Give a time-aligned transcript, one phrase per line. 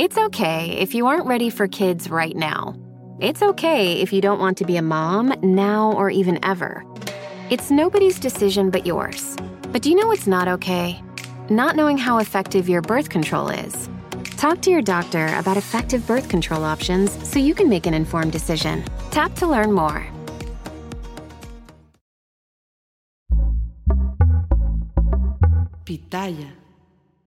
[0.00, 2.74] It's okay if you aren't ready for kids right now.
[3.20, 6.82] It's okay if you don't want to be a mom now or even ever.
[7.50, 9.36] It's nobody's decision but yours.
[9.70, 10.98] But do you know what's not okay?
[11.50, 13.90] Not knowing how effective your birth control is.
[14.38, 18.32] Talk to your doctor about effective birth control options so you can make an informed
[18.32, 18.82] decision.
[19.10, 20.06] Tap to learn more.
[25.84, 26.52] Pitaya.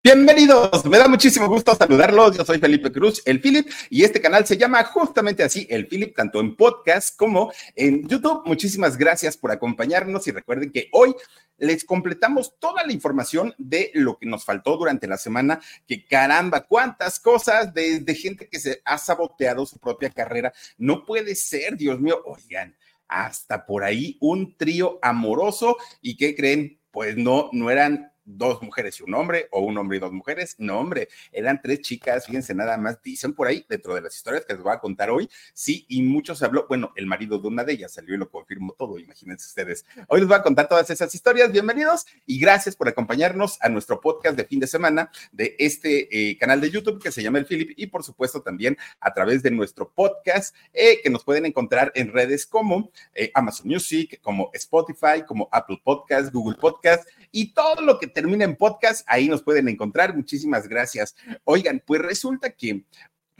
[0.02, 2.34] Bienvenidos, me da muchísimo gusto saludarlos.
[2.34, 6.16] Yo soy Felipe Cruz, el Philip, y este canal se llama justamente así, el Philip,
[6.16, 8.40] tanto en podcast como en YouTube.
[8.46, 11.14] Muchísimas gracias por acompañarnos y recuerden que hoy
[11.58, 16.62] les completamos toda la información de lo que nos faltó durante la semana, que caramba,
[16.66, 20.54] cuántas cosas desde gente que se ha saboteado su propia carrera.
[20.78, 22.74] No puede ser, Dios mío, oigan,
[23.06, 26.80] hasta por ahí un trío amoroso y ¿qué creen?
[26.90, 30.56] Pues no, no eran dos mujeres y un hombre, o un hombre y dos mujeres.
[30.58, 34.44] No, hombre, eran tres chicas, fíjense nada más, dicen por ahí, dentro de las historias
[34.44, 37.64] que les voy a contar hoy, sí, y muchos habló, bueno, el marido de una
[37.64, 39.84] de ellas salió y lo confirmó todo, imagínense ustedes.
[40.08, 44.00] Hoy les voy a contar todas esas historias, bienvenidos y gracias por acompañarnos a nuestro
[44.00, 47.46] podcast de fin de semana de este eh, canal de YouTube que se llama El
[47.46, 51.92] Philip y por supuesto también a través de nuestro podcast eh, que nos pueden encontrar
[51.94, 57.82] en redes como eh, Amazon Music, como Spotify, como Apple Podcast, Google Podcast y todo
[57.82, 60.14] lo que termina en podcast, ahí nos pueden encontrar.
[60.14, 61.16] Muchísimas gracias.
[61.44, 62.84] Oigan, pues resulta que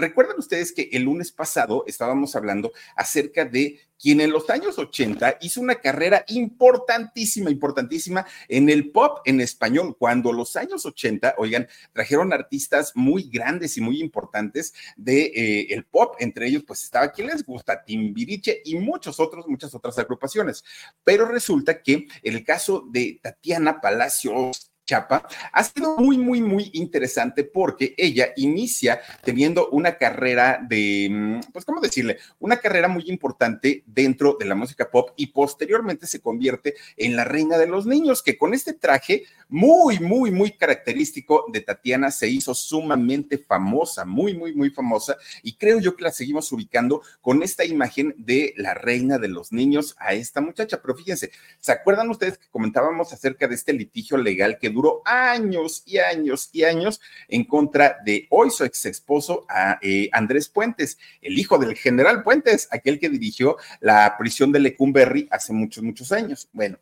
[0.00, 5.36] ¿Recuerdan ustedes que el lunes pasado estábamos hablando acerca de quien en los años 80
[5.42, 11.68] hizo una carrera importantísima, importantísima en el pop en español, cuando los años 80, oigan,
[11.92, 17.26] trajeron artistas muy grandes y muy importantes de eh, pop, entre ellos pues estaba, ¿quién
[17.26, 17.84] les gusta?
[17.84, 20.64] Timbiriche y muchos otros, muchas otras agrupaciones.
[21.04, 27.44] Pero resulta que el caso de Tatiana Palacios Chapa, ha sido muy, muy, muy interesante
[27.44, 32.18] porque ella inicia teniendo una carrera de, mm, pues, ¿cómo decirle?
[32.40, 37.22] Una carrera muy importante dentro de la música pop y posteriormente se convierte en la
[37.22, 42.28] reina de los niños, que con este traje muy, muy, muy característico de Tatiana se
[42.28, 47.42] hizo sumamente famosa, muy, muy, muy famosa y creo yo que la seguimos ubicando con
[47.42, 50.80] esta imagen de la reina de los niños a esta muchacha.
[50.82, 51.30] Pero fíjense,
[51.60, 56.48] ¿se acuerdan ustedes que comentábamos acerca de este litigio legal que duró años y años
[56.52, 59.46] y años en contra de hoy su ex esposo
[59.82, 65.28] eh, Andrés Puentes, el hijo del general Puentes, aquel que dirigió la prisión de Lecumberri
[65.30, 66.48] hace muchos, muchos años.
[66.52, 66.78] Bueno,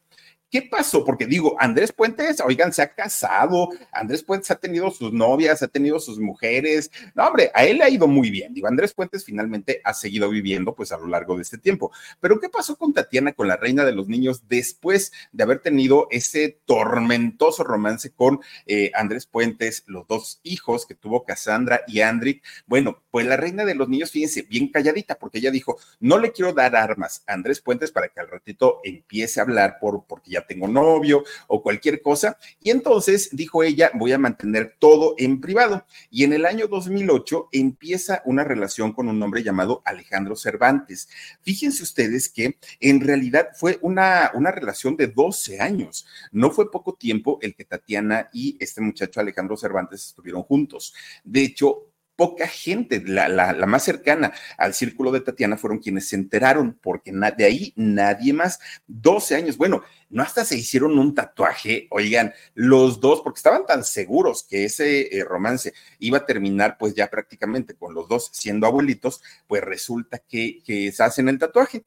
[0.50, 1.04] ¿Qué pasó?
[1.04, 5.68] Porque digo, Andrés Puentes, oigan, se ha casado, Andrés Puentes ha tenido sus novias, ha
[5.68, 6.90] tenido sus mujeres.
[7.14, 8.54] No, hombre, a él le ha ido muy bien.
[8.54, 11.92] Digo, Andrés Puentes finalmente ha seguido viviendo pues a lo largo de este tiempo.
[12.20, 16.08] Pero ¿qué pasó con Tatiana, con la reina de los niños, después de haber tenido
[16.10, 22.42] ese tormentoso romance con eh, Andrés Puentes, los dos hijos que tuvo Cassandra y Andrick?
[22.66, 26.32] Bueno, pues la reina de los niños, fíjense, bien calladita, porque ella dijo, no le
[26.32, 30.30] quiero dar armas a Andrés Puentes para que al ratito empiece a hablar por, porque
[30.30, 32.38] ya tengo novio o cualquier cosa.
[32.62, 35.86] Y entonces dijo ella, voy a mantener todo en privado.
[36.10, 41.08] Y en el año 2008 empieza una relación con un hombre llamado Alejandro Cervantes.
[41.42, 46.06] Fíjense ustedes que en realidad fue una, una relación de 12 años.
[46.32, 50.94] No fue poco tiempo el que Tatiana y este muchacho Alejandro Cervantes estuvieron juntos.
[51.24, 51.88] De hecho,
[52.18, 57.12] poca gente, la, la, más cercana al círculo de Tatiana fueron quienes se enteraron, porque
[57.12, 58.58] de ahí nadie más.
[58.88, 63.84] 12 años, bueno, no hasta se hicieron un tatuaje, oigan, los dos, porque estaban tan
[63.84, 68.66] seguros que ese eh, romance iba a terminar pues ya prácticamente con los dos siendo
[68.66, 70.60] abuelitos, pues resulta que
[70.92, 71.84] se hacen el tatuaje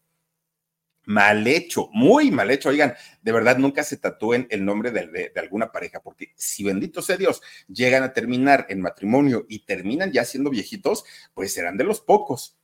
[1.05, 2.69] mal hecho, muy mal hecho.
[2.69, 7.01] Oigan, de verdad nunca se tatúen el nombre de, de, alguna pareja, porque si bendito
[7.01, 11.03] sea Dios, llegan a terminar en matrimonio y terminan ya siendo viejitos,
[11.33, 12.60] pues serán de los pocos.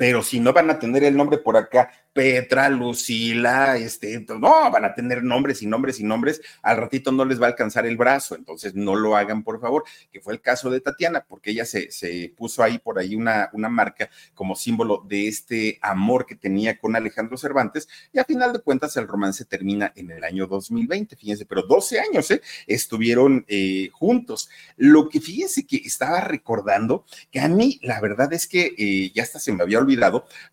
[0.00, 4.84] Pero si no van a tener el nombre por acá Petra, Lucila, este, no, van
[4.84, 7.98] a tener nombres y nombres y nombres, al ratito no les va a alcanzar el
[7.98, 11.64] brazo, entonces no lo hagan, por favor, que fue el caso de Tatiana, porque ella
[11.64, 16.34] se, se puso ahí por ahí una, una marca como símbolo de este amor que
[16.34, 20.46] tenía con Alejandro Cervantes, y a final de cuentas el romance termina en el año
[20.46, 22.40] 2020, fíjense, pero 12 años, ¿eh?
[22.66, 24.48] Estuvieron eh, juntos.
[24.76, 29.22] Lo que fíjense que estaba recordando, que a mí la verdad es que eh, ya
[29.22, 29.89] hasta se me había olvidado,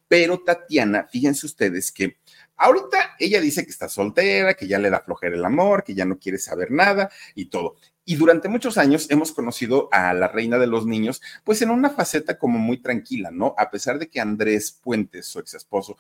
[0.08, 2.18] pero Tatiana, fíjense ustedes que
[2.56, 6.06] ahorita ella dice que está soltera, que ya le da flojera el amor, que ya
[6.06, 7.76] no quiere saber nada y todo.
[8.06, 11.90] Y durante muchos años hemos conocido a la reina de los niños, pues en una
[11.90, 13.54] faceta como muy tranquila, ¿no?
[13.58, 15.98] A pesar de que Andrés Puentes, su ex esposo,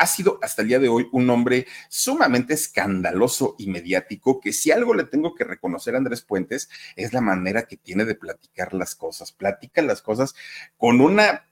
[0.00, 4.70] ha sido hasta el día de hoy un hombre sumamente escandaloso y mediático, que si
[4.70, 8.72] algo le tengo que reconocer a Andrés Puentes es la manera que tiene de platicar
[8.72, 9.30] las cosas.
[9.30, 10.34] Platica las cosas
[10.78, 11.46] con una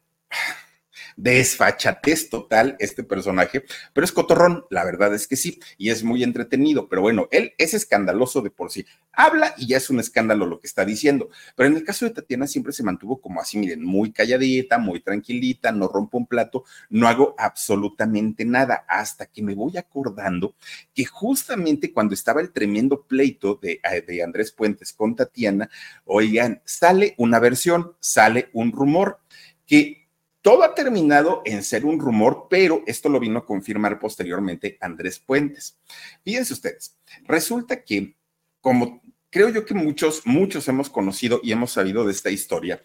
[1.18, 6.22] desfachatez total este personaje, pero es cotorrón, la verdad es que sí, y es muy
[6.22, 10.46] entretenido, pero bueno, él es escandaloso de por sí, habla y ya es un escándalo
[10.46, 13.58] lo que está diciendo, pero en el caso de Tatiana siempre se mantuvo como así,
[13.58, 19.42] miren, muy calladita, muy tranquilita, no rompo un plato, no hago absolutamente nada, hasta que
[19.42, 20.54] me voy acordando
[20.94, 25.68] que justamente cuando estaba el tremendo pleito de, eh, de Andrés Puentes con Tatiana,
[26.04, 29.18] oigan, sale una versión, sale un rumor
[29.66, 30.07] que
[30.42, 35.18] todo ha terminado en ser un rumor, pero esto lo vino a confirmar posteriormente Andrés
[35.18, 35.78] Puentes.
[36.24, 38.16] Fíjense ustedes, resulta que
[38.60, 42.82] como creo yo que muchos, muchos hemos conocido y hemos sabido de esta historia,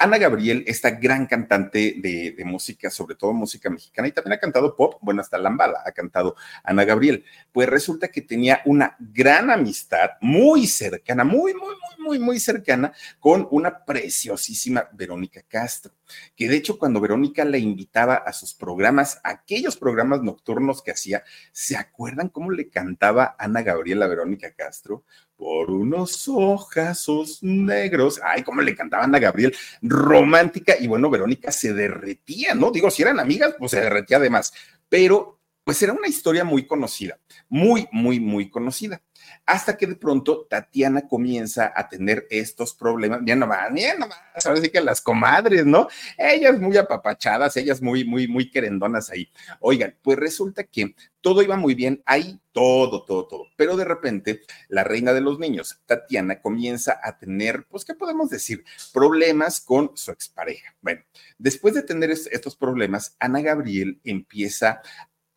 [0.00, 4.74] Ana Gabriel, esta gran cantante de, música, sobre todo música mexicana, y también ha cantado
[4.74, 7.22] pop, bueno, hasta Lambada ha cantado Ana Gabriel,
[7.52, 12.94] pues resulta que tenía una gran amistad muy cercana, muy, muy, muy, muy, muy cercana
[13.18, 15.92] con una preciosísima Verónica Castro,
[16.36, 21.24] que de hecho cuando Verónica la invitaba a sus programas, aquellos programas nocturnos que hacía,
[21.52, 25.04] ¿se acuerdan cómo le cantaba Ana Gabriel a Verónica Castro?
[25.40, 28.20] por unos ojazos negros.
[28.22, 30.74] Ay, cómo le cantaban a Gabriel, romántica.
[30.78, 32.70] Y bueno, Verónica se derretía, ¿no?
[32.70, 34.52] Digo, si eran amigas, pues se derretía además.
[34.90, 37.18] Pero, pues era una historia muy conocida,
[37.48, 39.02] muy, muy, muy conocida.
[39.44, 43.20] Hasta que de pronto Tatiana comienza a tener estos problemas.
[43.24, 45.88] Ya nomás, ya nomás, ahora sí que las comadres, ¿no?
[46.16, 49.30] Ellas muy apapachadas, ellas muy, muy, muy querendonas ahí.
[49.60, 53.46] Oigan, pues resulta que todo iba muy bien ahí, todo, todo, todo.
[53.56, 58.30] Pero de repente, la reina de los niños, Tatiana, comienza a tener, pues, ¿qué podemos
[58.30, 58.64] decir?
[58.92, 60.74] Problemas con su expareja.
[60.80, 61.02] Bueno,
[61.38, 64.80] después de tener estos problemas, Ana Gabriel empieza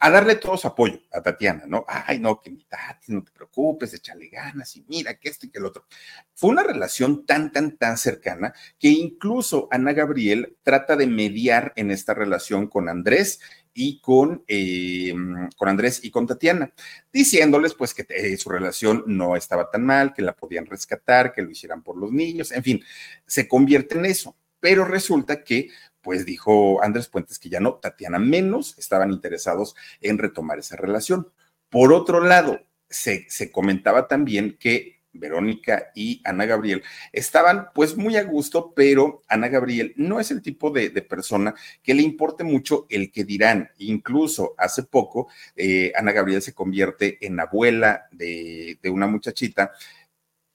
[0.03, 1.85] a darle todo su apoyo a Tatiana, ¿no?
[1.87, 5.49] Ay, no, que mi Tati, no te preocupes, échale ganas y mira que esto y
[5.49, 5.85] que el otro.
[6.33, 11.89] Fue una relación tan, tan, tan cercana que incluso Ana Gabriel trata de mediar en
[11.89, 13.39] esta relación con Andrés
[13.73, 15.13] y con, eh,
[15.55, 16.73] con Andrés y con Tatiana,
[17.13, 21.43] diciéndoles pues que eh, su relación no estaba tan mal, que la podían rescatar, que
[21.43, 22.83] lo hicieran por los niños, en fin,
[23.25, 24.35] se convierte en eso.
[24.59, 25.69] Pero resulta que
[26.03, 31.31] pues dijo Andrés Puentes que ya no, Tatiana menos, estaban interesados en retomar esa relación.
[31.69, 32.59] Por otro lado,
[32.89, 39.21] se, se comentaba también que Verónica y Ana Gabriel estaban pues muy a gusto, pero
[39.27, 43.69] Ana Gabriel no es el tipo de, persona que le importe mucho el que dirán.
[43.77, 49.71] Incluso hace poco, eh, Ana Gabriel se convierte en abuela de, una muchachita,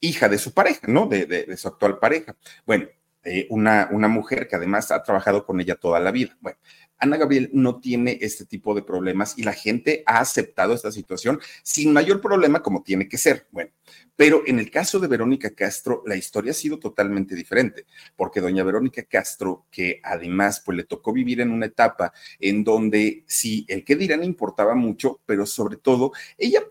[0.00, 1.06] hija de su pareja, ¿no?
[1.06, 2.36] De, de su actual pareja.
[2.66, 2.88] Bueno,
[3.30, 6.36] eh, una, una mujer que además ha trabajado con ella toda la vida.
[6.40, 6.58] Bueno,
[6.98, 11.38] Ana Gabriel no tiene este tipo de problemas y la gente ha aceptado esta situación
[11.62, 13.46] sin mayor problema como tiene que ser.
[13.52, 13.70] Bueno,
[14.16, 17.86] pero en el caso de Verónica Castro, la historia ha sido totalmente diferente,
[18.16, 23.24] porque doña Verónica Castro, que además pues le tocó vivir en una etapa en donde
[23.26, 26.62] sí, el que dirán importaba mucho, pero sobre todo ella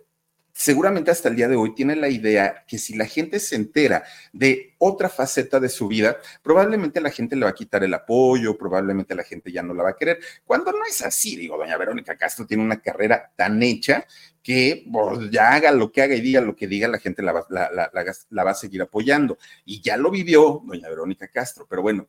[0.57, 4.03] seguramente hasta el día de hoy tiene la idea que si la gente se entera
[4.33, 8.57] de otra faceta de su vida, probablemente la gente le va a quitar el apoyo,
[8.57, 11.77] probablemente la gente ya no la va a querer, cuando no es así, digo, doña
[11.77, 14.07] Verónica Castro tiene una carrera tan hecha
[14.41, 17.33] que pues, ya haga lo que haga y diga lo que diga, la gente la
[17.33, 19.37] va, la va a seguir apoyando.
[19.63, 22.07] Y ya lo vivió doña Verónica Castro, pero bueno,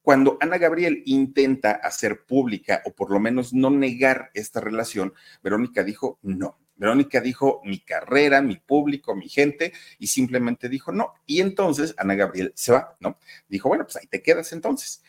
[0.00, 5.82] cuando Ana Gabriel intenta hacer pública o por lo menos no negar esta relación, Verónica
[5.82, 6.56] dijo no.
[6.80, 11.12] Verónica dijo mi carrera, mi público, mi gente, y simplemente dijo no.
[11.26, 13.18] Y entonces Ana Gabriel se va, ¿no?
[13.48, 15.02] Dijo, bueno, pues ahí te quedas entonces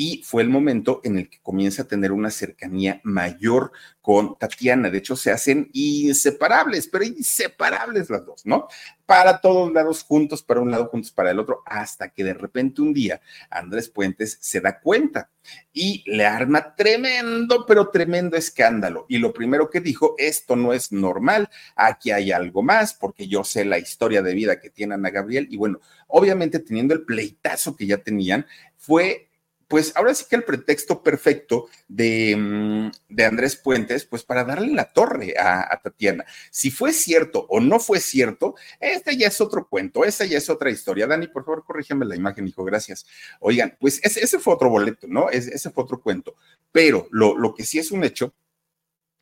[0.00, 4.90] y fue el momento en el que comienza a tener una cercanía mayor con Tatiana.
[4.90, 8.68] De hecho, se hacen inseparables, pero inseparables las dos, ¿no?
[9.06, 12.80] Para todos lados juntos, para un lado juntos, para el otro, hasta que de repente
[12.80, 15.30] un día Andrés Puentes se da cuenta
[15.72, 19.04] y le arma tremendo, pero tremendo escándalo.
[19.08, 23.42] Y lo primero que dijo, esto no es normal, aquí hay algo más, porque yo
[23.42, 25.48] sé la historia de vida que tiene Ana Gabriel.
[25.50, 29.27] Y bueno, obviamente teniendo el pleitazo que ya tenían, fue
[29.68, 34.72] pues ahora sí que el pretexto perfecto de, mm, de Andrés Puentes, pues para darle
[34.72, 36.24] la torre a, Tatiana.
[36.50, 40.48] Si fue cierto o no fue cierto, este ya es otro cuento, esa ya es
[40.48, 41.06] otra historia.
[41.06, 43.06] Dani, por favor, corrígeme la imagen, hijo, gracias.
[43.40, 45.28] Oigan, pues ese, fue otro boleto, ¿no?
[45.30, 46.34] Ese, ese fue otro cuento.
[46.72, 48.34] Pero lo, lo que sí es un hecho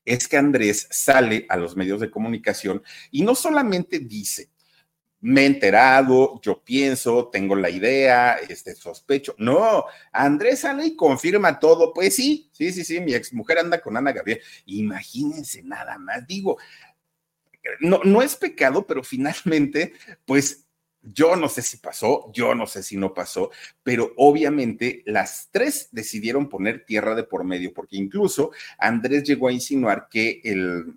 [0.04, 4.50] es que Andrés sale a los medios de comunicación y no solamente dice,
[5.26, 9.34] me he enterado, yo pienso, tengo la idea, este, sospecho.
[9.38, 11.92] No, Andrés sale y confirma todo.
[11.92, 14.40] Pues sí, sí, sí, sí, mi exmujer anda con Ana Gabriel.
[14.66, 16.58] Imagínense nada más, digo,
[17.80, 20.64] no, no es pecado, pero finalmente, pues
[21.02, 23.50] yo no sé si pasó, yo no sé si no pasó,
[23.82, 29.52] pero obviamente las tres decidieron poner tierra de por medio, porque incluso Andrés llegó a
[29.52, 30.94] insinuar que el,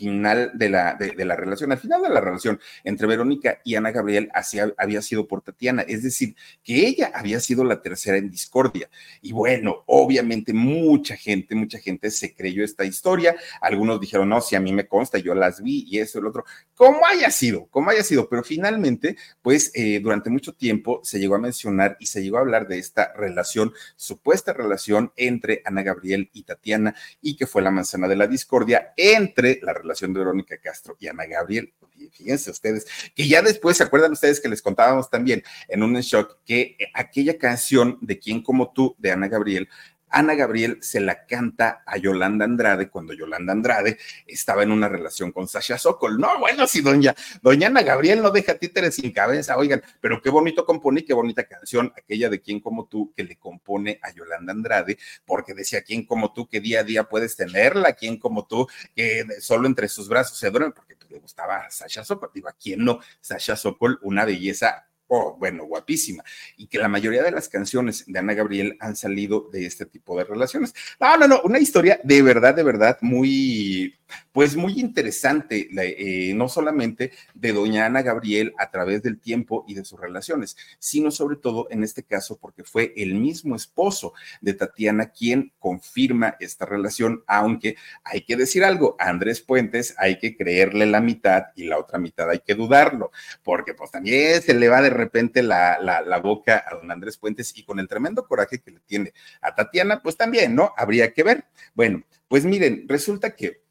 [0.00, 3.90] final de la, de, la relación, al final de la relación entre Verónica y Ana
[3.90, 4.30] Gabriel
[4.78, 8.88] había sido por Tatiana, es decir, que ella había sido la tercera en discordia.
[9.20, 14.56] Y bueno, obviamente mucha gente, mucha gente se creyó esta historia, algunos dijeron, no, si
[14.56, 17.90] a mí me consta, yo las vi y eso, el otro, como haya sido, como
[17.90, 22.22] haya sido, pero finalmente, pues eh, durante mucho tiempo se llegó a mencionar y se
[22.22, 27.46] llegó a hablar de esta relación, supuesta relación entre Ana Gabriel y Tatiana, y que
[27.46, 31.72] fue la manzana de la discordia entre la relación de Verónica Castro y Ana Gabriel.
[32.12, 36.38] Fíjense ustedes, que ya después se acuerdan ustedes que les contábamos también en un shock
[36.44, 39.68] que aquella canción de Quién como tú de Ana Gabriel
[40.10, 45.32] Ana Gabriel se la canta a Yolanda Andrade cuando Yolanda Andrade estaba en una relación
[45.32, 46.18] con Sasha Sokol.
[46.18, 50.30] No, bueno, si doña, doña Ana Gabriel no deja títeres sin cabeza, oigan, pero qué
[50.30, 54.12] bonito compone y qué bonita canción, aquella de Quién como tú que le compone a
[54.12, 57.92] Yolanda Andrade, porque decía, ¿quién como tú que día a día puedes tenerla?
[57.92, 60.72] ¿Quién como tú que solo entre sus brazos se duerme?
[60.72, 62.30] Porque le gustaba Sasha Sokol.
[62.32, 63.00] Digo, ¿a quién no?
[63.20, 66.24] Sasha Sokol, una belleza oh, bueno, guapísima,
[66.56, 70.16] y que la mayoría de las canciones de Ana Gabriel han salido de este tipo
[70.16, 70.72] de relaciones.
[71.00, 73.98] No, no, no, una historia de verdad, de verdad, muy,
[74.32, 79.74] pues muy interesante, eh, no solamente de doña Ana Gabriel a través del tiempo y
[79.74, 84.54] de sus relaciones, sino sobre todo en este caso porque fue el mismo esposo de
[84.54, 90.86] Tatiana quien confirma esta relación, aunque hay que decir algo, Andrés Puentes hay que creerle
[90.86, 93.10] la mitad y la otra mitad hay que dudarlo,
[93.42, 97.16] porque pues también se le va de repente la, la, la boca a don Andrés
[97.16, 100.72] Puentes y con el tremendo coraje que le tiene a Tatiana, pues también, ¿no?
[100.76, 101.44] Habría que ver.
[101.74, 103.62] Bueno, pues miren, resulta que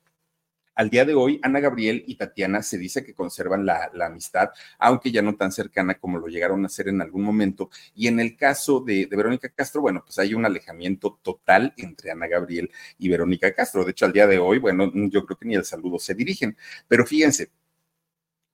[0.79, 5.11] al día de hoy, Ana Gabriel y Tatiana se dice que conservan la, amistad, aunque
[5.11, 7.69] ya no tan cercana como lo llegaron a hacer en algún momento.
[7.93, 12.11] Y en el caso de, de, Verónica Castro, bueno, pues hay un alejamiento total entre
[12.11, 13.83] Ana Gabriel y Verónica Castro.
[13.83, 16.55] De hecho, al día de hoy, bueno, yo creo que ni el saludo se dirigen.
[16.87, 17.51] Pero fíjense,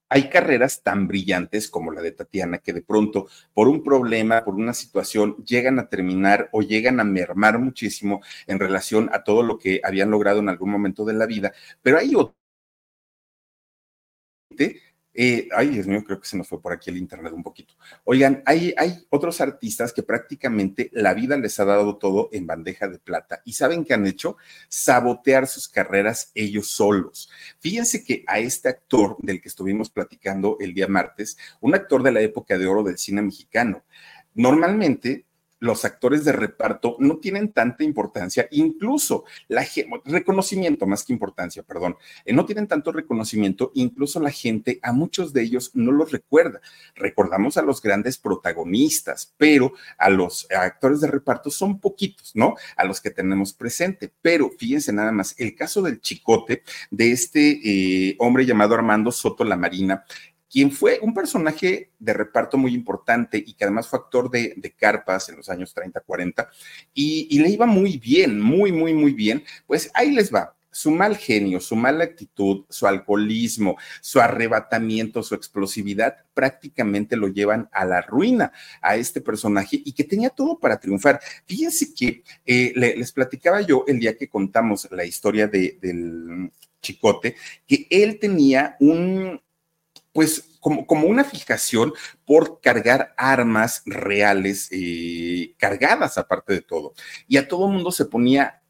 [0.08, 4.54] hay carreras tan brillantes como la de Tatiana que de pronto por un problema, por
[4.54, 9.58] una situación, llegan a terminar o llegan a mermar muchísimo en relación a todo lo
[9.58, 12.36] que habían logrado en algún momento de la vida, pero hay otro
[15.18, 17.74] eh, ay, Dios mío, creo que se nos fue por aquí el internet un poquito.
[18.04, 22.86] Oigan, hay, hay otros artistas que prácticamente la vida les ha dado todo en bandeja
[22.86, 24.36] de plata y saben que han hecho
[24.68, 27.30] sabotear sus carreras ellos solos.
[27.60, 32.12] Fíjense que a este actor del que estuvimos platicando el día martes, un actor de
[32.12, 33.84] la época de oro del cine mexicano,
[34.34, 35.24] normalmente
[35.66, 39.66] los actores de reparto no tienen tanta importancia, incluso la
[40.04, 45.32] reconocimiento más que importancia, perdón, eh, no tienen tanto reconocimiento, incluso la gente, a muchos
[45.32, 46.60] de ellos no los recuerda.
[46.94, 52.54] Recordamos a los grandes protagonistas, pero a los actores de reparto son poquitos, ¿no?
[52.76, 54.12] A los que tenemos presente.
[54.22, 59.44] Pero fíjense nada más, el caso del chicote de este eh, hombre llamado Armando Soto
[59.44, 60.04] La Marina,
[60.50, 65.28] quien fue un personaje de reparto muy importante y que además fue actor de, carpas
[65.28, 66.48] en los años 30, 40,
[66.94, 71.16] y, le iba muy bien, muy, muy, muy bien, pues ahí les va su mal
[71.16, 78.02] genio, su mala actitud, su alcoholismo, su arrebatamiento, su explosividad, prácticamente lo llevan a la
[78.02, 81.18] ruina a este personaje y que tenía todo para triunfar.
[81.46, 87.36] Fíjense que eh, les platicaba yo el día que contamos la historia del chicote,
[87.66, 89.40] que él tenía un,
[90.16, 91.92] pues como, como, una fijación
[92.24, 96.94] por cargar armas reales, eh, cargadas aparte de todo.
[97.28, 98.62] Y a todo mundo se ponía,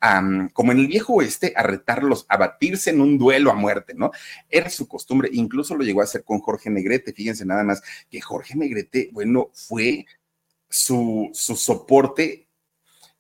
[0.53, 4.11] como en el viejo oeste, a retarlos, a batirse en un duelo a muerte, ¿no?
[4.51, 8.21] Era su costumbre, incluso lo llegó a hacer con Jorge Negrete, fíjense nada más que
[8.21, 10.05] Jorge Negrete, bueno, fue
[10.69, 12.46] su, su soporte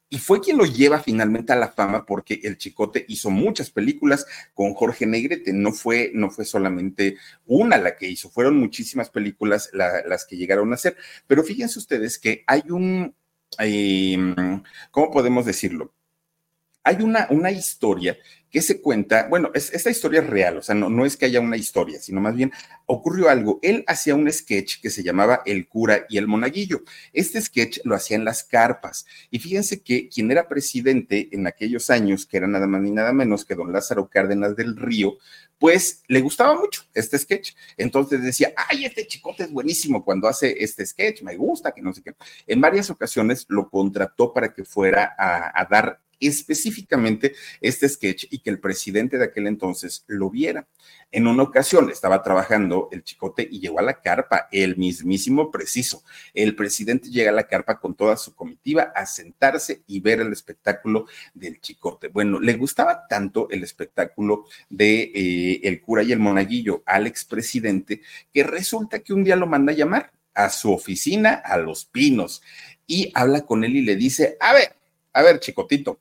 [0.08, 4.26] y fue quien lo lleva finalmente a la fama porque el Chicote hizo muchas películas
[4.54, 9.70] con Jorge Negrete, no fue, no fue solamente una la que hizo, fueron muchísimas películas
[9.72, 10.96] las que llegaron a hacer,
[11.26, 13.14] pero fíjense ustedes que hay un,
[13.58, 15.92] em, ¿cómo podemos decirlo?
[16.86, 18.16] Hay una, una historia
[18.48, 21.40] que se cuenta, bueno, esta historia es real, o sea, no, no es que haya
[21.40, 22.52] una historia, sino más bien
[22.86, 23.58] ocurrió algo.
[23.60, 26.82] Él hacía un sketch que se llamaba El cura y el monaguillo.
[27.12, 29.04] Este sketch lo hacía en las carpas.
[29.32, 33.12] Y fíjense que quien era presidente en aquellos años, que era nada más ni nada
[33.12, 35.18] menos que don Lázaro Cárdenas del Río,
[35.58, 37.52] pues le gustaba mucho este sketch.
[37.76, 41.92] Entonces decía, ay, este chicote es buenísimo cuando hace este sketch, me gusta, que no
[41.92, 42.14] sé qué.
[42.46, 48.50] En varias ocasiones lo contrató para que fuera a dar específicamente este sketch y que
[48.50, 50.66] el presidente de aquel entonces lo viera.
[51.12, 56.02] En una ocasión estaba trabajando el chicote y llegó a la carpa, el mismísimo preciso.
[56.34, 60.32] El presidente llega a la carpa con toda su comitiva a sentarse y ver el
[60.32, 62.08] espectáculo del chicote.
[62.08, 68.02] Bueno, le gustaba tanto el espectáculo de eh, el cura y el monaguillo al expresidente
[68.32, 72.42] que resulta que un día lo manda a llamar a su oficina a Los Pinos
[72.86, 74.76] y habla con él y le dice, a ver,
[75.12, 76.00] a ver, chicotito,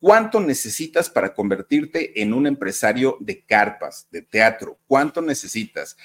[0.00, 4.78] ¿Cuánto necesitas para convertirte en un empresario de carpas, de teatro?
[4.86, 5.96] ¿Cuánto necesitas?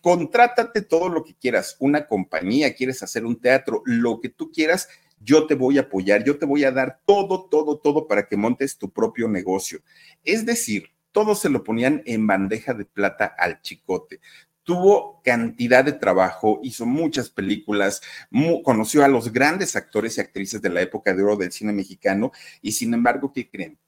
[0.00, 4.88] Contrátate todo lo que quieras, una compañía, quieres hacer un teatro, lo que tú quieras,
[5.20, 8.38] yo te voy a apoyar, yo te voy a dar todo, todo, todo para que
[8.38, 9.80] montes tu propio negocio.
[10.24, 14.20] Es decir, todos se lo ponían en bandeja de plata al chicote
[14.64, 18.00] tuvo cantidad de trabajo, hizo muchas películas,
[18.64, 22.32] conoció a los grandes actores y actrices de la época de oro del cine mexicano
[22.60, 23.78] y sin embargo, ¿qué creen?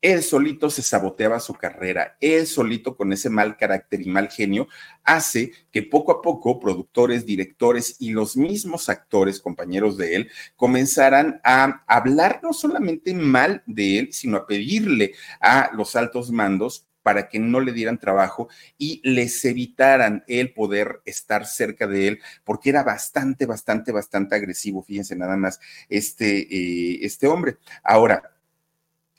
[0.00, 4.68] Él solito se saboteaba su carrera, él solito con ese mal carácter y mal genio
[5.02, 11.40] hace que poco a poco productores, directores y los mismos actores, compañeros de él, comenzaran
[11.42, 17.28] a hablar no solamente mal de él, sino a pedirle a los altos mandos para
[17.28, 22.70] que no le dieran trabajo y les evitaran el poder estar cerca de él, porque
[22.70, 27.58] era bastante, bastante, bastante agresivo, fíjense nada más, este, eh, este hombre.
[27.82, 28.34] Ahora,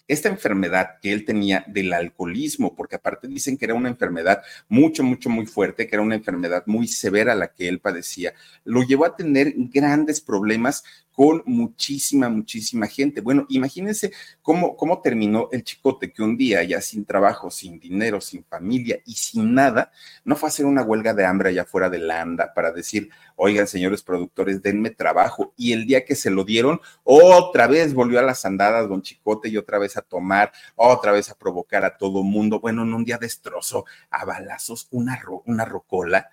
[0.08, 5.04] esta enfermedad que él tenía del alcoholismo, porque aparte dicen que era una enfermedad mucho,
[5.04, 9.06] mucho, muy fuerte, que era una enfermedad muy severa la que él padecía, lo llevó
[9.06, 10.84] a tener grandes problemas
[11.16, 13.22] con muchísima, muchísima gente.
[13.22, 18.20] Bueno, imagínense cómo, cómo terminó el chicote que un día ya sin trabajo, sin dinero,
[18.20, 19.92] sin familia y sin nada,
[20.26, 23.10] no fue a hacer una huelga de hambre allá fuera de la anda para decir,
[23.38, 25.54] oigan, señores productores, denme trabajo.
[25.56, 29.48] Y el día que se lo dieron, otra vez volvió a las andadas don Chicote
[29.48, 32.60] y otra vez a tomar, otra vez a provocar a todo mundo.
[32.60, 36.30] Bueno, en un día destrozó a balazos una, una rocola.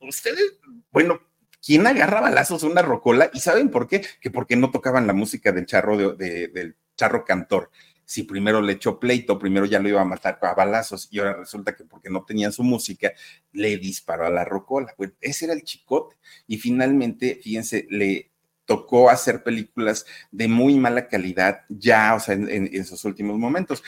[0.00, 0.54] Ustedes,
[0.92, 1.20] bueno,
[1.64, 3.30] ¿Quién agarra balazos una rocola?
[3.32, 4.04] ¿Y saben por qué?
[4.20, 7.70] Que porque no tocaban la música del charro, de, del charro cantor.
[8.04, 11.36] Si primero le echó pleito, primero ya lo iba a matar a balazos y ahora
[11.36, 13.12] resulta que porque no tenían su música,
[13.52, 14.94] le disparó a la rocola.
[15.20, 16.16] Ese era el chicote.
[16.46, 18.30] Y finalmente, fíjense, le
[18.64, 23.82] tocó hacer películas de muy mala calidad ya, o sea, en, en, sus últimos momentos.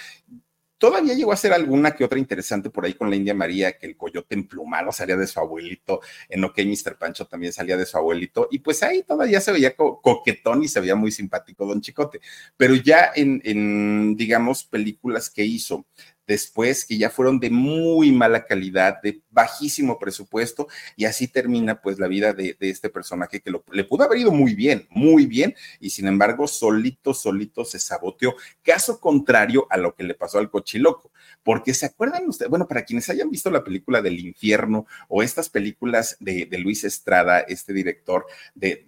[0.82, 3.86] Todavía llegó a ser alguna que otra interesante por ahí con la India María, que
[3.86, 6.98] el coyote emplumado salía de su abuelito, en OK Mr.
[6.98, 10.80] Pancho también salía de su abuelito, y pues ahí todavía se veía coquetón y se
[10.80, 12.20] veía muy simpático Don Chicote.
[12.56, 15.86] Pero ya en, en digamos, películas que hizo
[16.26, 21.98] después que ya fueron de muy mala calidad, de bajísimo presupuesto, y así termina pues
[21.98, 25.90] la vida de, este personaje que le pudo haber ido muy bien, muy bien, y
[25.90, 31.10] sin embargo solito, solito se saboteó, caso contrario a lo que le pasó al cochiloco,
[31.42, 35.48] porque se acuerdan ustedes, bueno, para quienes hayan visto la película del infierno o estas
[35.48, 38.86] películas de, Luis Estrada, este director de,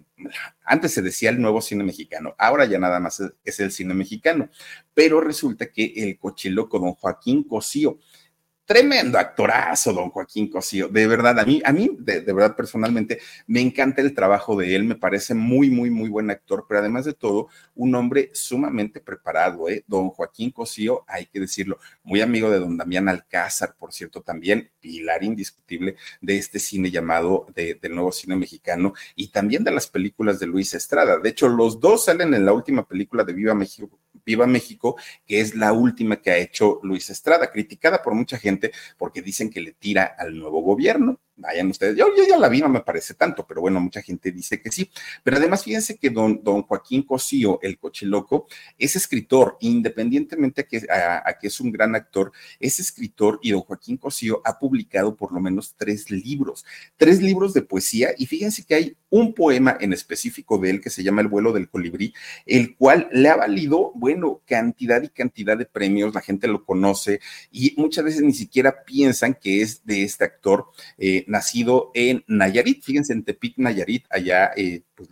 [0.63, 4.49] antes se decía el nuevo cine mexicano, ahora ya nada más es el cine mexicano,
[4.93, 7.99] pero resulta que el cochiloco don Joaquín Cosío
[8.65, 10.87] Tremendo actorazo, don Joaquín Cosío.
[10.87, 14.85] De verdad, a mí, a mí, de, verdad, personalmente, me encanta el trabajo de él.
[14.85, 19.69] Me parece muy, muy, muy buen actor, pero además de todo, un hombre sumamente preparado,
[19.69, 19.83] ¿eh?
[19.85, 24.71] Don Joaquín Cosío, hay que decirlo, muy amigo de don Damián Alcázar, por cierto, también
[24.79, 29.85] pilar indiscutible de este cine llamado de, del nuevo cine mexicano y también de las
[29.85, 31.19] películas de Luis Estrada.
[31.19, 35.39] De hecho, los dos salen en la última película de Viva México, Viva México, que
[35.41, 39.61] es la última que ha hecho Luis Estrada, criticada por mucha gente porque dicen que
[39.61, 41.19] le tira al nuevo gobierno.
[41.37, 44.61] Vayan ustedes, yo, ya la vi, no me parece tanto, pero bueno, mucha gente dice
[44.61, 44.89] que sí.
[45.23, 50.81] Pero además, fíjense que don, don Joaquín Cosío, el cochiloco, es escritor, independientemente a que,
[50.89, 55.33] a que es un gran actor, es escritor y don Joaquín Cosío ha publicado por
[55.33, 56.65] lo menos tres libros,
[56.97, 60.89] tres libros de poesía y fíjense que hay un poema en específico de él que
[60.89, 62.13] se llama El vuelo del colibrí,
[62.45, 67.21] el cual le ha valido, bueno, cantidad y cantidad de premios, la gente lo conoce
[67.51, 70.65] y muchas veces ni siquiera piensan que es de este actor.
[70.97, 75.09] Eh, nacido en Nayarit, fíjense en Tepic, Nayarit, allá, eh, pues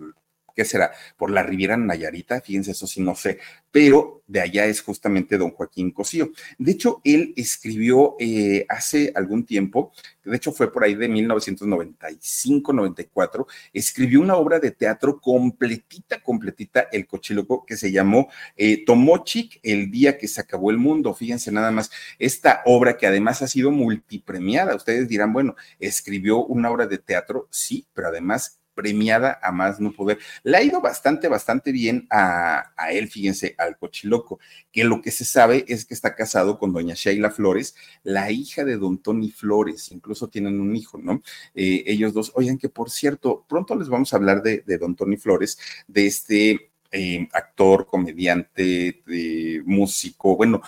[0.54, 0.92] ¿qué será?
[1.18, 3.40] Por la Riviera Nayarita, fíjense, eso sí no sé,
[3.72, 6.32] pero de allá es justamente don Joaquín Cosío.
[6.58, 9.92] De hecho, él escribió eh, hace algún tiempo,
[10.24, 17.08] de hecho fue por ahí de 1995-94, escribió una obra de teatro completita, completita, El
[17.08, 21.14] Cochiloco, que se llamó eh, Tomochic, el día que se acabó el mundo.
[21.14, 24.76] Fíjense nada más, esta obra que además ha sido multipremiada.
[24.76, 29.92] Ustedes dirán, bueno, escribió una obra de teatro, sí, pero además premiada a más no
[29.92, 30.20] poder.
[30.44, 34.40] Le ha ido bastante, bastante bien a, él, fíjense, al cochiloco,
[34.72, 38.64] que lo que se sabe es que está casado con doña Sheila Flores, la hija
[38.64, 41.22] de don Tony Flores, incluso tienen un hijo, ¿no?
[41.54, 45.18] Eh, ellos dos, oigan que por cierto, pronto les vamos a hablar de, don Tony
[45.18, 45.58] Flores,
[45.88, 49.04] de este eh, actor, comediante,
[49.66, 50.62] músico, bueno,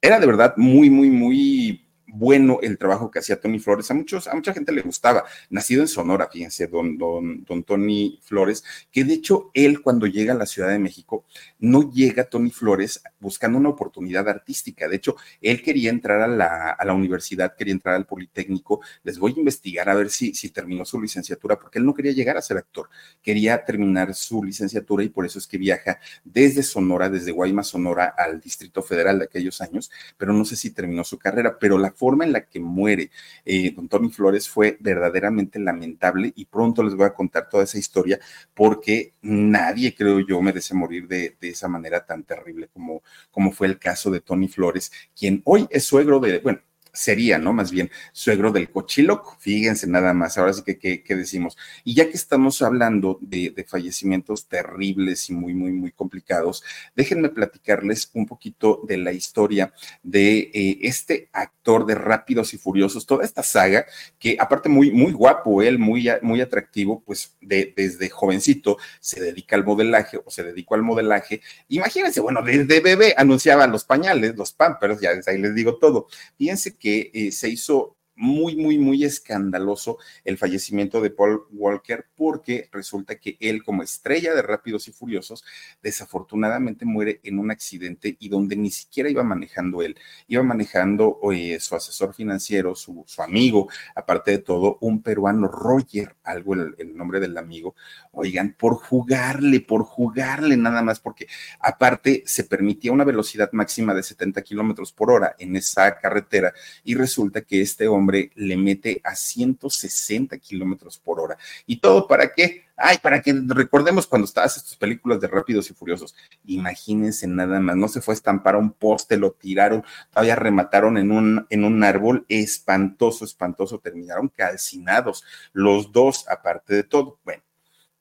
[0.00, 3.90] era de verdad muy, muy, muy bueno el trabajo que hacía Tony Flores.
[3.90, 5.24] A muchos, a mucha gente le gustaba.
[5.48, 10.32] Nacido en Sonora, fíjense, don, don, don Tony Flores, que de hecho él cuando llega
[10.32, 11.24] a la Ciudad de México,
[11.58, 14.88] no llega Tony Flores buscando una oportunidad artística.
[14.88, 18.80] De hecho, él quería entrar a la, a la universidad, quería entrar al Politécnico.
[19.02, 22.12] Les voy a investigar a ver si, si terminó su licenciatura, porque él no quería
[22.12, 22.88] llegar a ser actor,
[23.22, 28.14] quería terminar su licenciatura y por eso es que viaja desde Sonora, desde Guaymas, Sonora,
[28.16, 31.92] al Distrito Federal de aquellos años, pero no sé si terminó su carrera, pero la
[32.00, 33.10] forma en la que muere.
[33.44, 37.76] Eh, don Tony Flores fue verdaderamente lamentable y pronto les voy a contar toda esa
[37.78, 38.18] historia
[38.54, 43.78] porque nadie, creo yo, merece morir de, esa manera tan terrible como, como fue el
[43.78, 46.60] caso de Tony Flores, quien hoy es suegro de, bueno,
[46.92, 47.52] sería, ¿no?
[47.52, 49.36] Más bien, suegro del cochiloco.
[49.40, 51.56] Fíjense nada más, ahora sí que, ¿qué decimos?
[51.84, 56.64] Y ya que estamos hablando de, fallecimientos terribles y muy, muy, muy complicados,
[56.96, 59.72] déjenme platicarles un poquito de la historia
[60.02, 63.86] de eh, este actor de Rápidos y Furiosos, toda esta saga,
[64.18, 69.56] que aparte muy, muy guapo, él, muy, muy atractivo, pues de, desde jovencito se dedica
[69.56, 71.40] al modelaje o se dedicó al modelaje.
[71.68, 76.08] Imagínense, bueno, desde bebé anunciaba los pañales, los pampers, ya ahí les digo todo.
[76.36, 82.68] Fíjense que eh, se hizo muy, muy, muy escandaloso el fallecimiento de Paul Walker porque
[82.70, 85.42] resulta que él como estrella de Rápidos y Furiosos
[85.82, 89.96] desafortunadamente muere en un accidente y donde ni siquiera iba manejando él,
[90.28, 96.54] iba manejando eh, su asesor financiero, su, amigo, aparte de todo, un peruano, Roger, algo
[96.54, 97.74] el, el nombre del amigo,
[98.12, 101.26] oigan, por jugarle, por jugarle nada más, porque
[101.58, 106.52] aparte se permitía una velocidad máxima de 70 kilómetros por hora en esa carretera
[106.84, 111.38] y resulta que este hombre le mete a 160 kilómetros por hora.
[111.66, 112.64] ¿Y todo para qué?
[112.76, 116.14] Ay, para que recordemos cuando estabas estas películas de Rápidos y Furiosos.
[116.46, 120.96] Imagínense nada más, no se fue a estampar a un poste, lo tiraron, todavía remataron
[120.96, 127.18] en un, en un árbol espantoso, espantoso, terminaron calcinados, los dos, aparte de todo.
[127.24, 127.42] Bueno,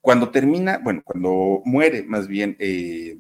[0.02, 3.18] cuando termina, bueno, cuando muere más bien eh,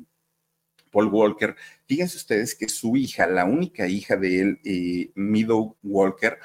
[0.92, 6.40] Paul Walker, fíjense ustedes que su hija, la única hija de él, eh, Meadow Walker,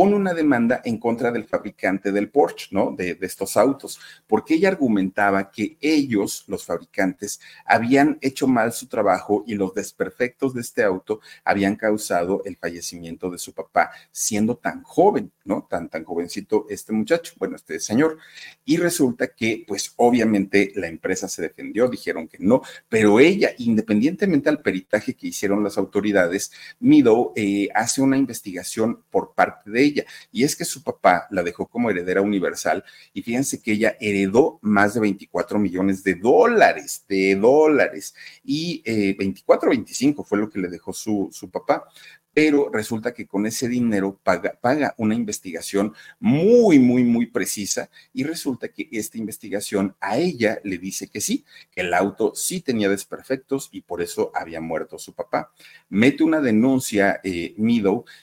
[0.00, 2.94] pone una demanda en contra del fabricante del Porsche, ¿no?
[2.96, 9.44] De, estos autos, porque ella argumentaba que ellos, los fabricantes, habían hecho mal su trabajo
[9.46, 14.82] y los desperfectos de este auto habían causado el fallecimiento de su papá, siendo tan
[14.84, 15.66] joven, ¿no?
[15.68, 18.16] Tan, tan jovencito este muchacho, bueno, este señor.
[18.64, 24.48] Y resulta que, pues, obviamente la empresa se defendió, dijeron que no, pero ella, independientemente
[24.48, 30.04] al peritaje que hicieron las autoridades, Mido eh, hace una investigación por parte de ella.
[30.32, 34.58] Y es que su papá la dejó como heredera universal y fíjense que ella heredó
[34.62, 38.14] más de 24 millones de dólares, de dólares.
[38.44, 41.84] Y eh, 24 25 fue lo que le dejó su, su papá
[42.32, 48.68] pero resulta que con ese dinero paga, una investigación muy, muy, muy precisa y resulta
[48.68, 53.68] que esta investigación a ella le dice que sí, que el auto sí tenía desperfectos
[53.72, 55.52] y por eso había muerto su papá.
[55.88, 57.54] Mete una denuncia eh,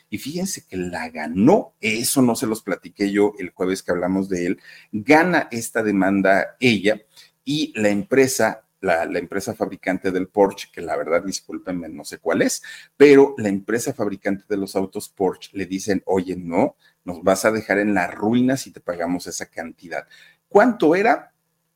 [0.09, 4.29] y fíjense que la ganó, eso no se los platiqué yo el jueves que hablamos
[4.29, 4.59] de él,
[4.91, 7.01] gana esta demanda ella
[7.43, 12.41] y la empresa la, empresa fabricante del Porsche, que la verdad, discúlpenme, no sé cuál
[12.41, 12.61] es,
[12.95, 17.51] pero la empresa fabricante de los autos Porsche le dicen, oye, no, nos vas a
[17.51, 20.07] dejar en la ruina si te pagamos esa cantidad.
[20.47, 21.33] ¿Cuánto era?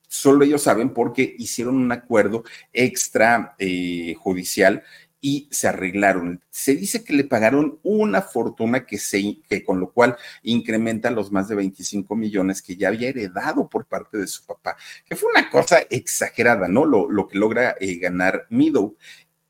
[0.07, 4.83] Solo ellos saben porque hicieron un acuerdo extra eh, judicial
[5.21, 6.43] y se arreglaron.
[6.49, 11.31] Se dice que le pagaron una fortuna que, se, que con lo cual incrementa los
[11.31, 15.29] más de 25 millones que ya había heredado por parte de su papá, que fue
[15.29, 16.85] una cosa exagerada, ¿no?
[16.85, 18.97] Lo, lo que logra eh, ganar Meadow.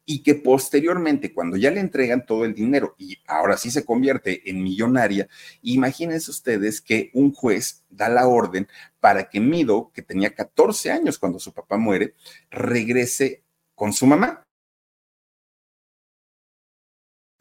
[0.05, 4.49] y que posteriormente, cuando ya le entregan todo el dinero y ahora sí se convierte
[4.49, 5.29] en millonaria,
[5.61, 8.67] imagínense ustedes que un juez da la orden
[8.99, 12.15] para que Mido, que tenía 14 años cuando su papá muere,
[12.49, 13.43] regrese
[13.75, 14.43] con su mamá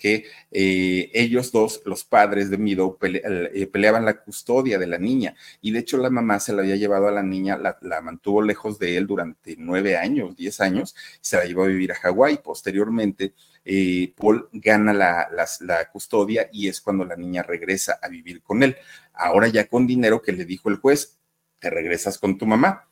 [0.01, 5.37] que eh, ellos dos, los padres de Mido, eh, peleaban la custodia de la niña.
[5.61, 8.79] Y de hecho la mamá se la había llevado a la niña, la, mantuvo lejos
[8.79, 12.39] de él durante nueve años, diez años, se la llevó a vivir a Hawái.
[12.43, 13.35] Posteriormente,
[13.65, 15.29] eh, Paul gana la,
[15.61, 18.77] la custodia y es cuando la niña regresa a vivir con él.
[19.13, 21.19] Ahora ya con dinero que le dijo el juez,
[21.59, 22.89] te regresas con tu mamá.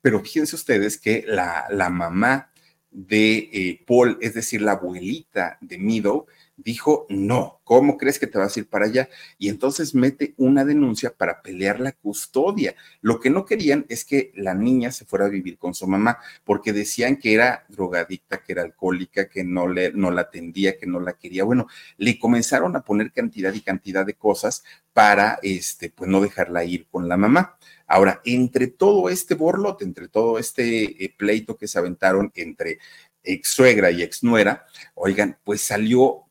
[0.00, 2.51] Pero fíjense ustedes que la, la mamá
[2.92, 6.26] de eh, Paul, es decir, la abuelita de Meadow,
[6.64, 9.08] dijo, no, ¿cómo crees que te vas a ir para allá?
[9.38, 12.74] Y entonces mete una denuncia para pelear la custodia.
[13.00, 16.18] Lo que no querían es que la niña se fuera a vivir con su mamá,
[16.44, 20.86] porque decían que era drogadicta, que era alcohólica, que no, le, no la atendía, que
[20.86, 21.44] no la quería.
[21.44, 26.64] Bueno, le comenzaron a poner cantidad y cantidad de cosas para, este, pues no dejarla
[26.64, 27.56] ir con la mamá.
[27.86, 32.78] Ahora, entre todo este borlote, entre todo este eh, pleito que se aventaron entre
[33.22, 36.24] ex suegra y ex nuera, oigan, pues salió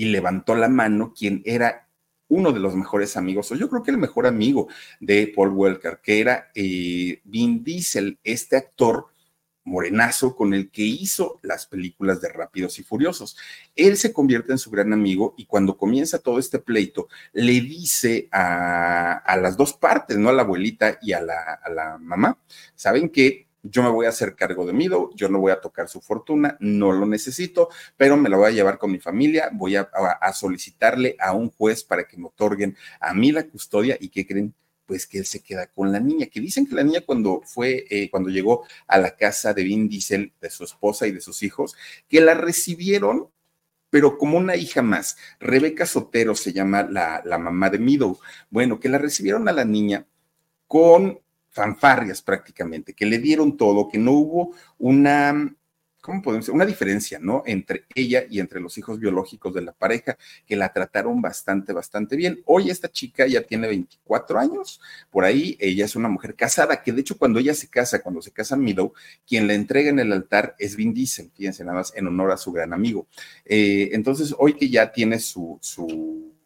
[0.00, 1.86] y levantó la mano quien era
[2.28, 6.00] uno de los mejores amigos, o yo creo que el mejor amigo de Paul Welker,
[6.02, 9.08] que era eh, Vin Diesel, este actor
[9.62, 13.36] morenazo con el que hizo las películas de Rápidos y Furiosos.
[13.76, 18.26] Él se convierte en su gran amigo y cuando comienza todo este pleito, le dice
[18.32, 20.30] a, las dos partes, ¿no?
[20.30, 22.38] A la abuelita y a la, a la mamá,
[22.74, 23.49] ¿saben qué?
[23.62, 26.56] Yo me voy a hacer cargo de Mido, yo no voy a tocar su fortuna,
[26.60, 30.32] no lo necesito, pero me la voy a llevar con mi familia, voy a, a
[30.32, 34.54] solicitarle a un juez para que me otorguen a mí la custodia y que creen
[34.90, 37.86] pues que él se queda con la niña, que dicen que la niña cuando fue,
[37.90, 41.44] eh, cuando llegó a la casa de Vin Diesel, de su esposa y de sus
[41.44, 41.76] hijos,
[42.08, 43.30] que la recibieron,
[43.88, 45.16] pero como una hija más.
[45.38, 48.18] Rebeca Sotero se llama la, la mamá de Meadow.
[48.50, 50.08] Bueno, que la recibieron a la niña
[50.66, 51.20] con
[51.60, 55.54] fanfarrias prácticamente, que le dieron todo, que no hubo una
[56.00, 56.54] ¿cómo podemos decir?
[56.54, 57.42] Una diferencia, ¿no?
[57.44, 62.16] Entre ella y entre los hijos biológicos de la pareja, que la trataron bastante, bastante
[62.16, 62.40] bien.
[62.46, 66.92] Hoy esta chica ya tiene 24 años, por ahí ella es una mujer casada, que
[66.92, 68.94] de hecho cuando ella se casa, cuando se casa Meadow,
[69.26, 72.38] quien la entrega en el altar es Vin Diesel, fíjense nada más, en honor a
[72.38, 73.06] su gran amigo.
[73.44, 76.39] Eh, entonces, hoy que ya tiene su, su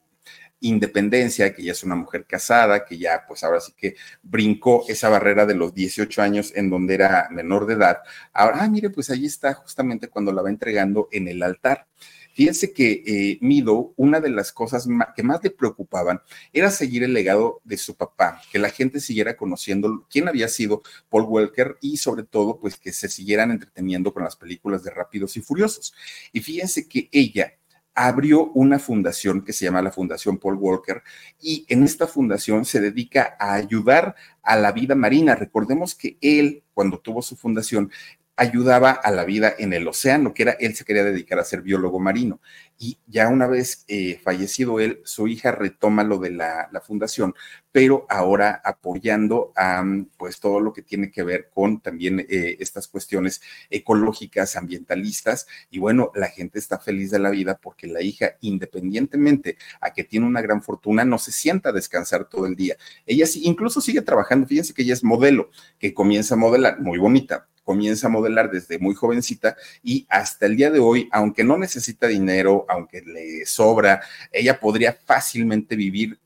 [0.65, 5.09] Independencia, que ya es una mujer casada, que ya pues ahora sí que brincó esa
[5.09, 7.99] barrera de los 18 años en donde era menor de edad.
[8.33, 11.87] Ahora, ah, mire, pues ahí está justamente cuando la va entregando en el altar.
[12.35, 16.21] Fíjense que eh, Mido, una de las cosas que más le preocupaban
[16.53, 20.83] era seguir el legado de su papá, que la gente siguiera conociendo quién había sido
[21.09, 25.37] Paul Welker y sobre todo, pues que se siguieran entreteniendo con las películas de Rápidos
[25.37, 25.95] y Furiosos.
[26.33, 27.55] Y fíjense que ella
[27.95, 31.03] abrió una fundación que se llama la Fundación Paul Walker
[31.41, 35.35] y en esta fundación se dedica a ayudar a la vida marina.
[35.35, 37.91] Recordemos que él, cuando tuvo su fundación,
[38.37, 41.63] ayudaba a la vida en el océano, que era, él se quería dedicar a ser
[41.63, 42.41] biólogo marino.
[42.77, 47.35] Y ya una vez eh, fallecido él, su hija retoma lo de la, fundación,
[47.71, 49.85] pero ahora apoyando a
[50.19, 55.47] pues todo lo que tiene que ver con también eh, estas cuestiones ecológicas, ambientalistas.
[55.71, 60.05] Y bueno, la gente está feliz de la vida porque la hija, independientemente a que
[60.05, 62.77] tiene una gran fortuna, no se sienta a descansar todo el día.
[63.07, 66.99] Ella sí, incluso sigue trabajando, fíjense que ella es modelo, que comienza a modelar, muy
[66.99, 71.59] bonita, comienza a modelar desde muy jovencita y hasta el día de hoy, aunque no
[71.59, 76.19] necesita dinero, aunque le sobra, ella podría fácilmente vivir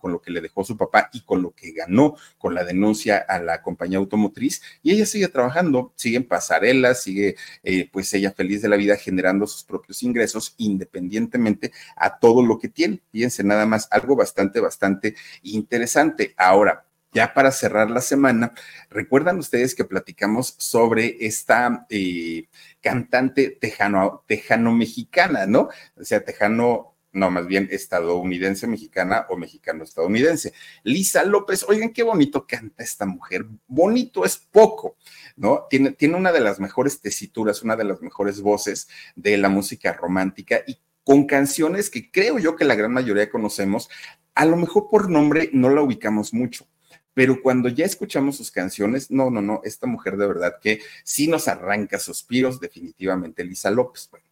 [0.00, 3.18] con, lo que le dejó su papá y con lo que ganó con la denuncia
[3.18, 4.62] a la compañía automotriz.
[4.82, 8.96] Y ella sigue trabajando, sigue en pasarelas, sigue eh, pues ella feliz de la vida
[8.96, 13.02] generando sus propios ingresos independientemente a todo lo que tiene.
[13.12, 16.32] Fíjense nada más, algo bastante, bastante interesante.
[16.38, 16.85] Ahora,
[17.16, 18.52] ya para cerrar la semana,
[18.90, 22.48] recuerdan ustedes que platicamos sobre esta eh,
[22.82, 25.70] cantante tejano, tejano mexicana, ¿no?
[25.96, 30.52] O sea, tejano no, más bien estadounidense mexicana o mexicano estadounidense.
[30.82, 34.98] Lisa López, oigan qué bonito canta esta mujer, bonito es poco,
[35.36, 35.64] ¿no?
[35.70, 39.94] Tiene, tiene una de las mejores tesituras, una de las mejores voces de la música
[39.94, 43.88] romántica y con canciones que creo yo que la gran mayoría conocemos,
[44.34, 46.68] a lo mejor por nombre no la ubicamos mucho,
[47.16, 51.28] pero cuando ya escuchamos sus canciones, no, no, no, esta mujer de verdad que sí
[51.28, 54.06] nos arranca suspiros, definitivamente Lisa López.
[54.10, 54.26] Bueno,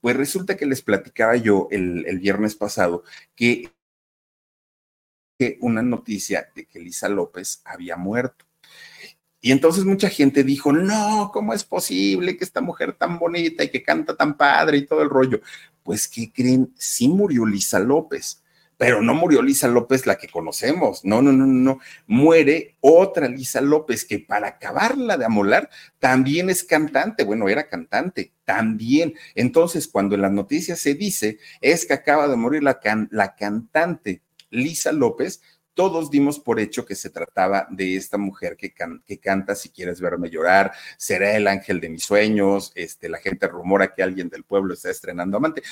[0.00, 3.04] pues resulta que les platicaba yo el, viernes pasado
[3.36, 3.72] que
[5.60, 8.44] una noticia de que Lisa López había muerto.
[9.40, 13.70] Y entonces mucha gente dijo, no, ¿cómo es posible que esta mujer tan bonita y
[13.70, 15.40] que canta tan padre y todo el rollo?
[15.84, 16.74] Pues, ¿qué creen?
[16.76, 18.42] Sí murió Lisa López
[18.76, 23.60] pero no murió Lisa López la que conocemos, no, no, no, no, muere otra Lisa
[23.60, 29.14] López que para acabarla de amolar también es cantante, bueno, era cantante, también.
[29.34, 34.22] Entonces, cuando en las noticias se dice es que acaba de morir la, la cantante
[34.50, 35.40] Lisa López,
[35.74, 40.00] todos dimos por hecho que se trataba de esta mujer que, que, canta Si quieres
[40.00, 44.44] verme llorar, será el ángel de mis sueños, este, la gente rumora que alguien del
[44.44, 45.62] pueblo está estrenando amante.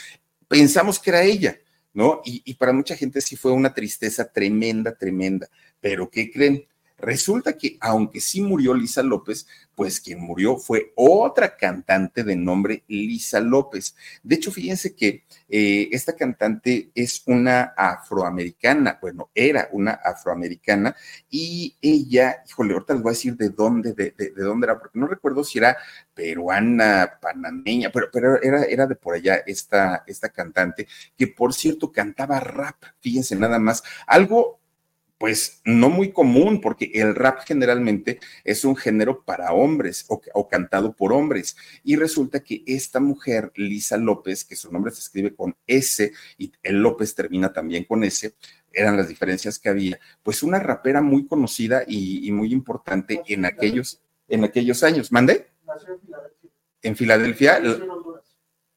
[0.48, 1.56] Pensamos que era ella.
[1.94, 2.22] ¿No?
[2.24, 5.48] Y, y, para mucha gente sí fue una tristeza tremenda, tremenda.
[5.81, 6.66] Pero ¿qué creen?
[7.02, 12.84] Resulta que aunque sí murió Lisa López, pues quien murió fue otra cantante de nombre
[12.86, 13.96] Lisa López.
[14.22, 20.94] De hecho, fíjense que eh, esta cantante es una afroamericana, bueno, era una afroamericana
[21.28, 25.00] y ella, híjole, ahorita les voy a decir de dónde, de, de, dónde era, porque
[25.00, 25.76] no recuerdo si era
[26.14, 30.86] peruana, panameña, pero, pero era, era de por allá esta, esta cantante,
[31.18, 34.62] que por cierto cantaba rap, fíjense nada más, algo
[35.22, 40.96] pues no muy común, porque el rap generalmente es un género para hombres o, cantado
[40.96, 41.56] por hombres.
[41.85, 46.50] Y resulta que esta mujer, Lisa López, que su nombre se escribe con S y
[46.64, 48.35] el López termina también con S,
[48.72, 54.00] eran las diferencias que había, pues una rapera muy conocida y, muy importante en aquellos,
[54.26, 55.12] en aquellos años.
[55.12, 55.52] ¿Mande?
[55.64, 56.50] Nació en Filadelfia.
[56.82, 57.61] En Filadelfia.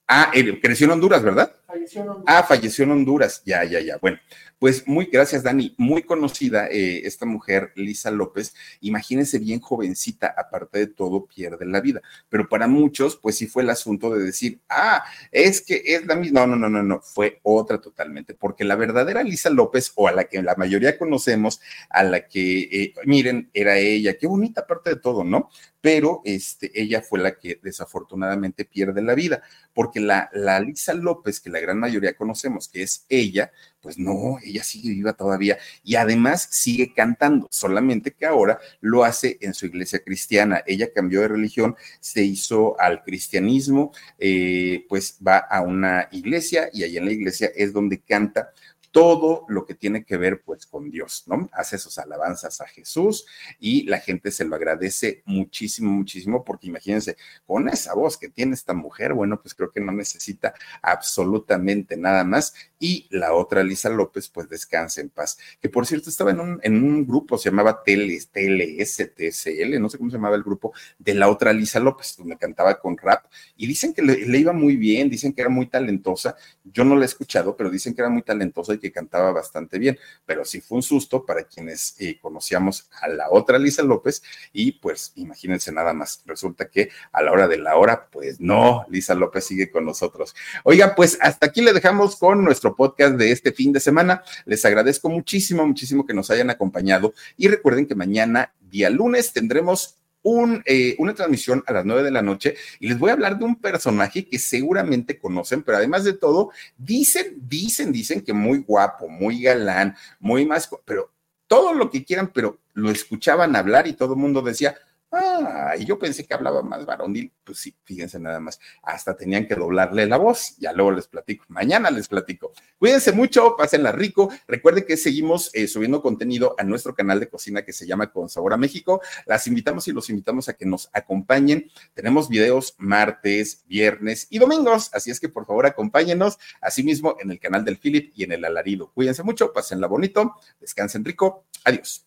[0.08, 0.32] Ah,
[0.62, 1.56] creció en Honduras, ¿verdad?
[1.76, 2.36] Falleció en Honduras.
[2.38, 3.42] Ah, falleció en Honduras.
[3.46, 3.98] Ya, ya, ya.
[3.98, 4.18] Bueno,
[4.60, 5.76] pues muy gracias, Dani.
[5.78, 8.56] Muy conocida eh, esta mujer, Lisa López.
[8.80, 12.02] Imagínense bien jovencita, aparte de todo, pierde la vida.
[12.30, 16.16] Pero para muchos, pues sí fue el asunto de decir, ah, es que es la
[16.16, 16.48] misma.
[16.48, 18.34] No, no, no, no, no, fue otra totalmente.
[18.34, 21.60] Porque la verdadera Lisa López, o a la que la mayoría conocemos,
[21.90, 24.18] a la que, eh, miren, era ella.
[24.18, 25.50] Qué bonita aparte de todo, ¿no?
[25.82, 29.44] Pero este, ella fue la que desafortunadamente pierde la vida.
[29.74, 33.52] Porque la, la Lisa López, que la gran mayoría conocemos, que es ella,
[33.82, 39.38] pues no, ella sigue viva todavía y además sigue cantando, solamente que ahora lo hace
[39.42, 40.64] en su iglesia cristiana.
[40.66, 46.84] Ella cambió de religión, se hizo al cristianismo, eh, pues va a una iglesia y
[46.84, 48.52] ahí en la iglesia es donde canta
[48.96, 51.50] todo lo que tiene que ver pues con Dios, ¿no?
[51.52, 53.26] Hace sus alabanzas a Jesús
[53.60, 58.54] y la gente se lo agradece muchísimo, muchísimo, porque imagínense, con esa voz que tiene
[58.54, 62.54] esta mujer, bueno, pues creo que no necesita absolutamente nada más.
[62.80, 65.38] Y la otra, Lisa López, pues descansa en paz.
[65.60, 69.98] Que por cierto estaba en un, en un grupo, se llamaba TLS, TLSTCL, no sé
[69.98, 73.26] cómo se llamaba el grupo, de la otra Lisa López, donde cantaba con rap.
[73.58, 76.38] Y dicen que le, le iba muy bien, dicen que era muy talentosa.
[76.64, 79.80] Yo no la he escuchado, pero dicen que era muy talentosa y que cantaba bastante
[79.80, 84.22] bien, pero sí fue un susto para quienes eh, conocíamos a la otra Lisa López
[84.54, 88.86] y pues imagínense nada más, resulta que a la hora de la hora, pues no,
[88.90, 90.36] Lisa López sigue con nosotros.
[90.64, 94.24] Oiga, pues hasta aquí le dejamos con nuestro podcast de este fin de semana.
[94.46, 99.98] Les agradezco muchísimo, muchísimo que nos hayan acompañado y recuerden que mañana, día lunes, tendremos
[100.26, 103.38] un, eh, una transmisión a las nueve de la noche y les voy a hablar
[103.38, 108.58] de un personaje que seguramente conocen, pero además de todo, dicen, dicen, dicen que muy
[108.58, 111.12] guapo, muy galán, muy más, pero
[111.46, 114.76] todo lo que quieran, pero lo escuchaban hablar y todo el mundo decía,
[115.18, 117.32] Ah, y yo pensé que hablaba más varonil.
[117.44, 118.60] Pues sí, fíjense nada más.
[118.84, 120.58] Hasta tenían que doblarle la voz.
[120.58, 121.46] Ya luego les platico.
[121.48, 122.52] Mañana les platico.
[122.78, 124.30] Cuídense mucho, pásenla rico.
[124.46, 128.28] Recuerden que seguimos eh, subiendo contenido a nuestro canal de cocina que se llama Con
[128.28, 129.02] Sabor a México.
[129.26, 131.72] Las invitamos y los invitamos a que nos acompañen.
[131.94, 134.90] Tenemos videos martes, viernes y domingos.
[134.94, 136.38] Así es que por favor acompáñenos.
[136.60, 138.92] Asimismo en el canal del Philip y en el Alarido.
[138.94, 141.46] Cuídense mucho, pásenla bonito, descansen rico.
[141.64, 142.06] Adiós.